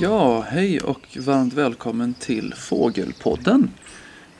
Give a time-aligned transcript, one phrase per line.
[0.00, 3.70] Ja, hej och varmt välkommen till Fågelpodden.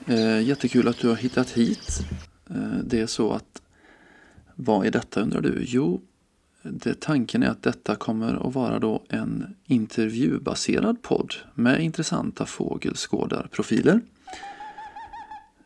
[0.07, 2.01] Eh, jättekul att du har hittat hit.
[2.51, 3.63] Eh, det är så att,
[4.55, 5.65] vad är detta undrar du?
[5.67, 6.01] Jo,
[6.63, 14.01] det, tanken är att detta kommer att vara då en intervjubaserad podd med intressanta fågelskådarprofiler.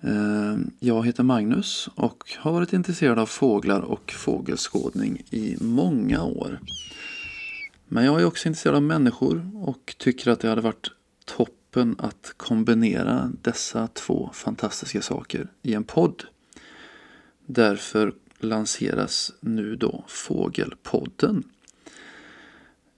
[0.01, 6.59] Eh, jag heter Magnus och har varit intresserad av fåglar och fågelskådning i många år.
[7.89, 10.91] Men jag är också intresserad av människor och tycker att det hade varit
[11.25, 16.25] toppen att kombinera dessa två fantastiska saker i en podd.
[17.47, 21.45] Därför lanseras nu då Fågelpodden.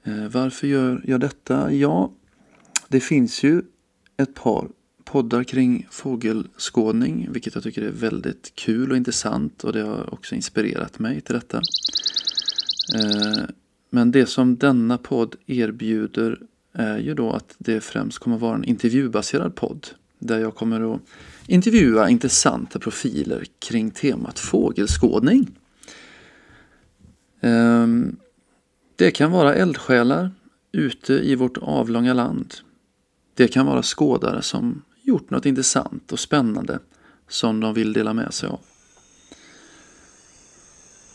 [0.03, 1.73] Eh, varför gör jag detta?
[1.73, 2.13] Ja,
[2.89, 3.63] det finns ju
[4.17, 4.69] ett par
[5.05, 10.35] poddar kring fågelskådning, vilket jag tycker är väldigt kul och intressant och det har också
[10.35, 11.61] inspirerat mig till detta.
[12.95, 13.45] Eh,
[13.91, 16.41] men det som denna podd erbjuder
[16.73, 19.87] är ju då att det främst kommer vara en intervjubaserad podd.
[20.19, 21.01] Där jag kommer att
[21.47, 25.51] intervjua intressanta profiler kring temat fågelskådning.
[27.41, 28.17] Ehm,
[28.97, 30.31] det kan vara eldsjälar
[30.73, 32.55] ute i vårt avlånga land.
[33.35, 36.79] Det kan vara skådare som gjort något intressant och spännande
[37.29, 38.61] som de vill dela med sig av.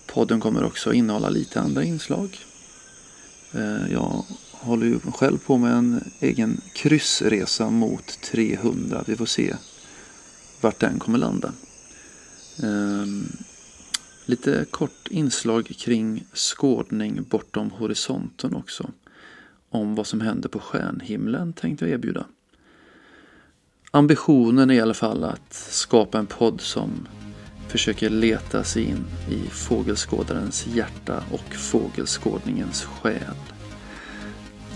[0.07, 2.37] Podden kommer också innehålla lite andra inslag.
[3.53, 9.03] Eh, jag håller ju själv på med en egen kryssresa mot 300.
[9.07, 9.55] Vi får se
[10.61, 11.53] vart den kommer landa.
[12.63, 13.27] Ehm,
[14.25, 18.91] lite kort inslag kring skådning bortom horisonten också.
[19.69, 22.25] Om vad som händer på stjärnhimlen tänkte jag erbjuda.
[23.91, 27.07] Ambitionen är i alla fall att skapa en podd som
[27.75, 33.35] försöker leta sig in i fågelskådarens hjärta och fågelskådningens själ.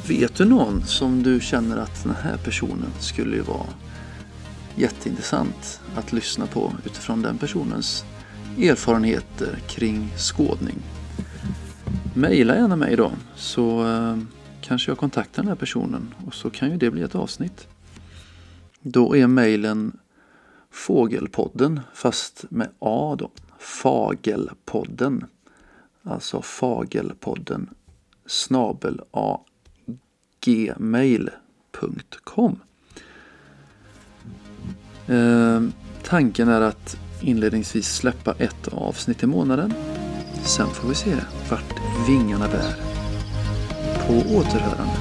[0.08, 3.68] Vet du någon som du känner att den här personen skulle vara
[4.76, 8.04] jätteintressant att lyssna på utifrån den personens
[8.58, 10.78] erfarenheter kring skådning?
[12.14, 14.18] Maila gärna mig då så eh,
[14.62, 17.68] kanske jag kontaktar den här personen och så kan ju det bli ett avsnitt.
[18.82, 19.98] Då är mejlen
[20.80, 23.32] Fågelpodden fast med A då.
[23.58, 25.26] Fagelpodden.
[26.04, 27.70] Alltså Fagelpodden
[28.26, 29.40] snabel A
[30.46, 31.40] gmail.com.
[35.08, 35.62] Eh,
[36.04, 39.74] tanken är att inledningsvis släppa ett avsnitt i månaden.
[40.44, 41.16] Sen får vi se
[41.50, 41.74] vart
[42.08, 42.76] vingarna bär.
[44.08, 45.00] På återhörande.